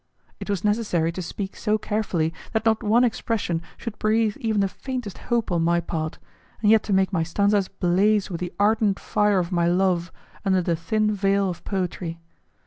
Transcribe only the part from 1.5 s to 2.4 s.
so carefully